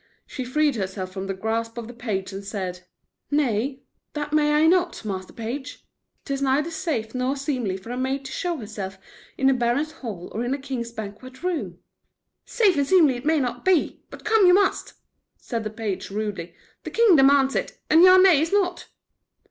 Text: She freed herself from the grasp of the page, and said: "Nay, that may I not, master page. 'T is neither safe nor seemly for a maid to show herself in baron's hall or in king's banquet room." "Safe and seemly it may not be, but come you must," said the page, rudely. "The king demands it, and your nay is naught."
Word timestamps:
She 0.25 0.43
freed 0.43 0.77
herself 0.77 1.11
from 1.11 1.27
the 1.27 1.33
grasp 1.35 1.77
of 1.77 1.87
the 1.87 1.93
page, 1.93 2.33
and 2.33 2.43
said: 2.43 2.87
"Nay, 3.29 3.83
that 4.13 4.33
may 4.33 4.53
I 4.55 4.65
not, 4.65 5.05
master 5.05 5.31
page. 5.31 5.85
'T 6.25 6.33
is 6.33 6.41
neither 6.41 6.71
safe 6.71 7.13
nor 7.13 7.35
seemly 7.37 7.77
for 7.77 7.91
a 7.91 7.97
maid 7.97 8.25
to 8.25 8.31
show 8.31 8.57
herself 8.57 8.97
in 9.37 9.55
baron's 9.59 9.91
hall 9.91 10.31
or 10.31 10.43
in 10.43 10.59
king's 10.59 10.91
banquet 10.91 11.43
room." 11.43 11.77
"Safe 12.45 12.77
and 12.77 12.87
seemly 12.87 13.15
it 13.15 13.25
may 13.27 13.39
not 13.39 13.63
be, 13.63 14.01
but 14.09 14.25
come 14.25 14.47
you 14.47 14.55
must," 14.55 14.95
said 15.37 15.63
the 15.63 15.69
page, 15.69 16.09
rudely. 16.09 16.55
"The 16.83 16.89
king 16.89 17.15
demands 17.15 17.55
it, 17.55 17.77
and 17.87 18.01
your 18.01 18.19
nay 18.19 18.41
is 18.41 18.51
naught." 18.51 18.87